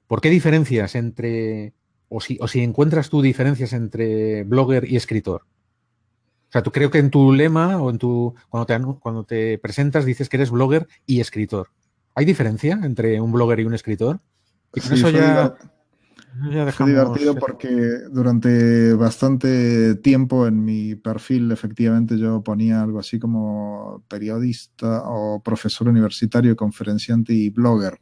¿Por 0.07 0.19
qué 0.19 0.29
diferencias 0.29 0.95
entre, 0.95 1.73
o 2.09 2.19
si, 2.19 2.37
o 2.41 2.47
si 2.47 2.61
encuentras 2.61 3.09
tú 3.09 3.21
diferencias 3.21 3.73
entre 3.73 4.43
blogger 4.43 4.89
y 4.89 4.97
escritor? 4.97 5.43
O 5.43 6.51
sea, 6.51 6.61
tú 6.61 6.71
creo 6.71 6.91
que 6.91 6.99
en 6.99 7.09
tu 7.09 7.33
lema 7.33 7.81
o 7.81 7.89
en 7.89 7.97
tu 7.97 8.35
cuando 8.49 8.65
te, 8.65 8.99
cuando 8.99 9.23
te 9.23 9.57
presentas 9.57 10.05
dices 10.05 10.29
que 10.29 10.37
eres 10.37 10.51
blogger 10.51 10.87
y 11.05 11.19
escritor. 11.19 11.69
¿Hay 12.13 12.25
diferencia 12.25 12.79
entre 12.83 13.19
un 13.19 13.31
blogger 13.31 13.61
y 13.61 13.65
un 13.65 13.73
escritor? 13.73 14.19
Con 14.81 14.93
eso 14.93 15.09
ya, 15.11 15.55
Fue 16.71 16.87
divertido 16.87 17.35
porque 17.35 17.99
durante 18.09 18.93
bastante 18.95 19.95
tiempo 19.95 20.47
en 20.47 20.65
mi 20.65 20.95
perfil 20.95 21.51
efectivamente 21.51 22.17
yo 22.17 22.41
ponía 22.41 22.81
algo 22.81 22.99
así 22.99 23.19
como 23.19 24.03
periodista 24.07 25.03
o 25.05 25.43
profesor 25.43 25.89
universitario, 25.89 26.55
conferenciante 26.55 27.33
y 27.33 27.51
blogger. 27.51 27.99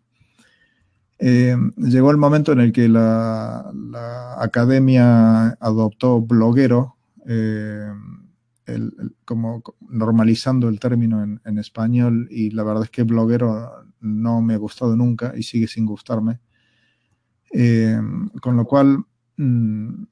Eh, 1.19 1.55
llegó 1.75 2.09
el 2.09 2.17
momento 2.17 2.53
en 2.53 2.61
el 2.61 2.71
que 2.71 2.87
la, 2.87 3.69
academia 4.39 5.49
adoptó 5.59 6.21
bloguero 6.21 6.95
eh, 7.27 7.91
como 9.25 9.61
normalizando 9.81 10.69
el 10.69 10.79
término 10.79 11.21
en, 11.23 11.57
español 11.59 12.27
y 12.31 12.51
la 12.51 12.63
verdad 12.63 12.85
es 12.85 12.89
que 12.89 13.03
bloguero 13.03 13.69
no 13.99 14.41
me 14.41 14.53
ha 14.53 14.57
gustado 14.57 14.95
nunca 14.95 15.33
y 15.35 15.43
sigue 15.43 15.67
sin 15.67 15.85
gustarme. 15.85 16.39
Eh, 17.53 17.99
con 18.41 18.55
lo 18.55 18.65
cual, 18.65 19.03
mm, 19.37 20.03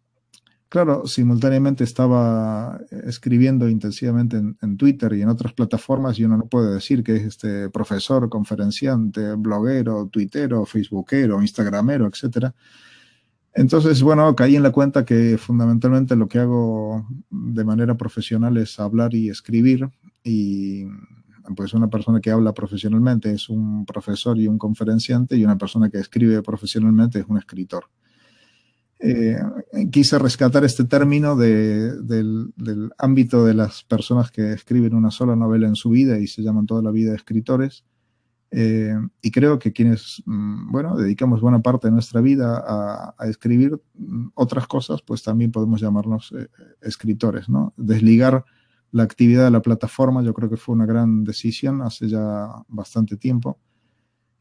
claro, 0.68 1.08
simultáneamente 1.08 1.84
estaba 1.84 2.80
escribiendo 2.92 3.70
intensivamente 3.70 4.38
en, 4.38 4.58
en, 4.62 4.78
Twitter 4.78 5.14
y 5.14 5.22
en 5.22 5.30
otras 5.30 5.54
plataformas 5.54 6.20
y 6.20 6.26
uno 6.26 6.38
no 6.38 6.48
puede 6.48 6.74
decir 6.74 7.04
que 7.04 7.16
es 7.16 7.24
este 7.24 7.70
profesor, 7.70 8.30
conferenciante, 8.30 9.34
bloguero, 9.36 10.08
tuitero, 10.08 10.66
facebookero, 10.66 11.42
instagramero, 11.42 12.08
etcétera. 12.08 12.54
Entonces, 13.54 14.02
bueno, 14.02 14.36
caí 14.36 14.56
en 14.56 14.64
la 14.64 14.72
cuenta 14.72 15.06
que 15.06 15.38
fundamentalmente 15.38 16.16
lo 16.16 16.28
que 16.28 16.40
hago 16.40 17.06
de 17.30 17.64
manera 17.64 17.98
profesional 17.98 18.58
es 18.58 18.80
hablar 18.80 19.14
y 19.14 19.30
escribir 19.30 19.90
y 20.24 20.86
pues 21.56 21.74
una 21.74 21.90
persona 21.90 22.20
que 22.20 22.32
habla 22.32 22.54
profesionalmente 22.54 23.32
es 23.32 23.50
un 23.50 23.86
profesor 23.86 24.38
y 24.38 24.48
un 24.48 24.58
conferenciante 24.58 25.36
y 25.36 25.44
una 25.44 25.58
persona 25.58 25.90
que 25.90 26.00
escribe 26.00 26.42
profesionalmente 26.42 27.20
es 27.20 27.26
un 27.28 27.38
escritor. 27.38 27.86
Eh, 29.02 29.38
quise 29.92 30.20
rescatar 30.20 30.66
este 30.66 30.84
término 30.84 31.38
del, 31.38 32.06
del, 32.06 32.92
ámbito 32.98 33.46
de 33.46 33.54
las 33.54 33.84
personas 33.84 34.30
que 34.30 34.52
escriben 34.52 34.94
una 34.94 35.10
sola 35.10 35.38
novela 35.38 35.68
en 35.68 35.76
su 35.76 35.90
vida 35.90 36.20
y 36.20 36.28
se 36.28 36.42
llaman 36.42 36.66
toda 36.66 36.82
la 36.82 36.92
vida 36.92 37.16
escritores 37.16 37.86
eh, 38.52 38.96
y 39.22 39.32
creo 39.32 39.60
que 39.60 39.72
quienes, 39.72 40.24
mm, 40.26 40.72
bueno, 40.72 40.98
dedicamos 40.98 41.42
buena 41.42 41.62
parte 41.62 41.88
de 41.88 41.94
nuestra 41.94 42.22
vida 42.22 42.64
a, 42.66 43.28
escribir 43.28 43.80
mm, 43.94 44.30
otras 44.34 44.68
cosas, 44.68 45.02
pues 45.02 45.22
también 45.24 45.52
podemos 45.52 45.82
llamarnos 45.82 46.34
eh, 46.38 46.48
escritores, 46.82 47.48
¿no? 47.48 47.74
Desligar 47.78 48.44
la 48.92 49.04
actividad 49.04 49.46
de 49.46 49.52
la 49.52 49.62
plataforma, 49.62 50.24
yo 50.24 50.34
creo 50.34 50.50
que 50.50 50.58
fue 50.58 50.76
una 50.76 50.86
gran 50.86 51.24
decisión 51.24 51.82
hace 51.82 52.08
ya 52.08 52.48
bastante 52.68 53.18
tiempo. 53.18 53.60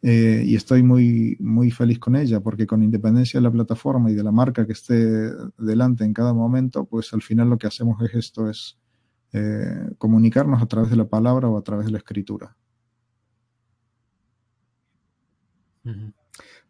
Eh, 0.00 0.44
y 0.46 0.54
estoy 0.54 0.82
muy, 0.82 1.36
muy 1.40 1.70
feliz 1.70 1.98
con 1.98 2.14
ella, 2.14 2.40
porque 2.40 2.66
con 2.66 2.82
independencia 2.82 3.40
de 3.40 3.44
la 3.44 3.50
plataforma 3.50 4.10
y 4.10 4.14
de 4.14 4.22
la 4.22 4.30
marca 4.30 4.64
que 4.64 4.72
esté 4.72 5.30
delante 5.58 6.04
en 6.04 6.14
cada 6.14 6.32
momento, 6.32 6.84
pues 6.84 7.12
al 7.12 7.22
final 7.22 7.50
lo 7.50 7.58
que 7.58 7.66
hacemos 7.66 8.00
es 8.02 8.14
esto, 8.14 8.48
es 8.48 8.78
comunicarnos 9.98 10.62
a 10.62 10.66
través 10.66 10.90
de 10.90 10.96
la 10.96 11.06
palabra 11.06 11.48
o 11.48 11.58
a 11.58 11.62
través 11.62 11.86
de 11.86 11.92
la 11.92 11.98
escritura. 11.98 12.56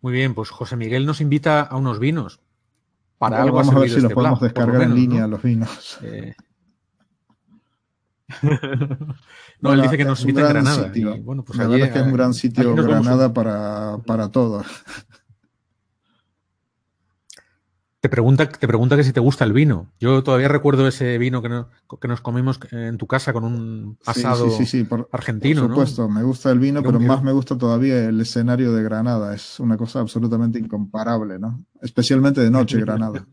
Muy 0.01 0.13
bien, 0.13 0.35
pues 0.35 0.51
José 0.51 0.77
Miguel 0.77 1.07
nos 1.07 1.21
invita 1.21 1.63
a 1.63 1.77
unos 1.77 1.99
vinos. 1.99 2.41
Para 3.19 3.43
algo 3.43 3.57
vamos 3.57 3.75
a 3.75 3.81
ver 3.81 3.89
si 3.89 3.97
los 3.97 4.05
este 4.05 4.15
podemos 4.15 4.41
descargar 4.41 4.83
en 4.83 4.95
línea 4.95 5.27
los 5.27 5.43
vinos. 5.43 5.99
Eh. 6.03 6.35
no, 9.61 9.73
él 9.73 9.83
dice 9.83 9.97
que 9.97 10.05
nos 10.05 10.21
invita 10.21 10.45
a 10.45 10.49
Granada. 10.49 10.93
bueno, 11.23 11.45
pues 11.45 11.59
La 11.59 11.67
verdad 11.67 11.89
es 11.89 11.93
que 11.93 11.99
es 12.01 12.07
un 12.07 12.13
gran 12.13 12.35
sitio 12.35 12.75
Granada 12.75 13.33
para, 13.33 13.99
para 14.07 14.29
todo. 14.31 14.63
Te 18.01 18.09
pregunta, 18.09 18.49
te 18.49 18.69
pregunta 18.69 18.97
que 18.97 19.03
si 19.03 19.13
te 19.13 19.19
gusta 19.19 19.45
el 19.45 19.53
vino. 19.53 19.91
Yo 19.99 20.23
todavía 20.23 20.47
recuerdo 20.47 20.87
ese 20.87 21.19
vino 21.19 21.43
que, 21.43 21.49
que 22.01 22.07
nos 22.07 22.21
comimos 22.21 22.61
en 22.71 22.97
tu 22.97 23.09
casa 23.09 23.33
con 23.33 23.43
un 23.43 23.99
asado 24.07 24.47
argentino. 25.11 25.63
Por 25.63 25.71
supuesto, 25.71 26.09
me 26.09 26.23
gusta 26.23 26.53
el 26.53 26.61
vino, 26.61 26.81
pero 26.81 27.01
más 27.01 27.25
me 27.25 27.33
gusta 27.33 27.59
todavía 27.59 28.09
el 28.09 28.21
escenario 28.21 28.73
de 28.73 28.85
Granada. 28.85 29.35
Es 29.35 29.59
una 29.59 29.77
cosa 29.77 29.99
absolutamente 29.99 30.61
incomparable, 30.61 31.41
¿no? 31.41 31.65
Especialmente 31.83 32.41
de 32.41 32.53
noche, 32.53 32.79
Granada. 32.81 33.27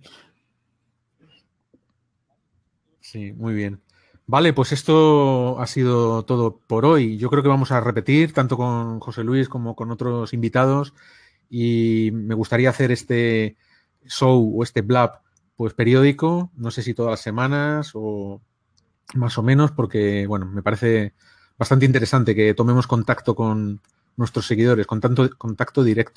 Sí, 3.01 3.33
muy 3.33 3.53
bien. 3.53 3.84
Vale, 4.27 4.53
pues 4.53 4.71
esto 4.71 5.59
ha 5.59 5.67
sido 5.67 6.25
todo 6.25 6.57
por 6.57 6.85
hoy. 6.85 7.17
Yo 7.17 7.29
creo 7.29 7.43
que 7.43 7.49
vamos 7.49 7.71
a 7.71 7.79
repetir 7.79 8.33
tanto 8.33 8.57
con 8.57 8.99
José 8.99 9.23
Luis 9.23 9.47
como 9.49 9.75
con 9.75 9.91
otros 9.91 10.33
invitados 10.33 10.93
y 11.49 12.09
me 12.11 12.33
gustaría 12.33 12.71
hacer 12.71 12.91
este 12.91 13.55
show 14.07 14.51
o 14.59 14.63
este 14.63 14.81
blab 14.81 15.21
pues 15.55 15.73
periódico, 15.73 16.51
no 16.55 16.71
sé 16.71 16.81
si 16.81 16.93
todas 16.95 17.11
las 17.11 17.21
semanas 17.21 17.91
o 17.93 18.41
más 19.13 19.37
o 19.37 19.43
menos, 19.43 19.71
porque 19.71 20.25
bueno, 20.27 20.47
me 20.47 20.63
parece 20.63 21.13
bastante 21.57 21.85
interesante 21.85 22.35
que 22.35 22.53
tomemos 22.55 22.87
contacto 22.87 23.35
con 23.35 23.79
nuestros 24.17 24.47
seguidores, 24.47 24.87
con 24.87 25.01
tanto 25.01 25.29
contacto 25.37 25.83
directo. 25.83 26.13